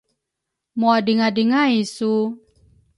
[0.79, 2.11] Mwadringadringay su?